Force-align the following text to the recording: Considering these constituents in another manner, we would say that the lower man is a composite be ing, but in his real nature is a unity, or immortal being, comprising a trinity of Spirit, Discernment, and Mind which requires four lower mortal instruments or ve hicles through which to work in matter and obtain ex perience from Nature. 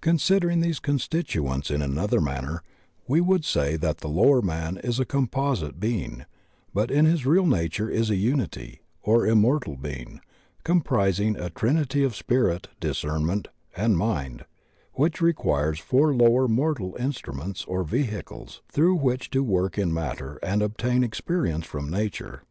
Considering 0.00 0.58
these 0.60 0.80
constituents 0.80 1.70
in 1.70 1.80
another 1.82 2.20
manner, 2.20 2.64
we 3.06 3.20
would 3.20 3.44
say 3.44 3.76
that 3.76 3.98
the 3.98 4.08
lower 4.08 4.42
man 4.42 4.76
is 4.78 4.98
a 4.98 5.04
composite 5.04 5.78
be 5.78 6.02
ing, 6.02 6.24
but 6.74 6.90
in 6.90 7.04
his 7.04 7.24
real 7.24 7.46
nature 7.46 7.88
is 7.88 8.10
a 8.10 8.16
unity, 8.16 8.80
or 9.02 9.24
immortal 9.24 9.76
being, 9.76 10.20
comprising 10.64 11.36
a 11.36 11.48
trinity 11.48 12.02
of 12.02 12.16
Spirit, 12.16 12.66
Discernment, 12.80 13.46
and 13.76 13.96
Mind 13.96 14.44
which 14.94 15.20
requires 15.20 15.78
four 15.78 16.12
lower 16.12 16.48
mortal 16.48 16.96
instruments 16.98 17.64
or 17.66 17.84
ve 17.84 18.02
hicles 18.04 18.62
through 18.68 18.96
which 18.96 19.30
to 19.30 19.44
work 19.44 19.78
in 19.78 19.94
matter 19.94 20.40
and 20.42 20.60
obtain 20.60 21.04
ex 21.04 21.20
perience 21.20 21.64
from 21.64 21.88
Nature. 21.88 22.42